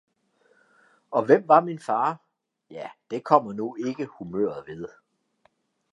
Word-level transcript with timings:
Og 1.11 1.25
hvem 1.25 1.47
var 1.47 1.59
min 1.61 1.79
fader? 1.79 2.15
ja, 2.71 2.89
det 3.11 3.23
kommer 3.23 3.53
nu 3.53 3.75
ikke 3.75 4.05
humøret 4.05 4.67
ved! 4.67 4.87